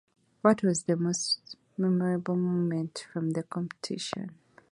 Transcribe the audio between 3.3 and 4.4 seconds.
the competition?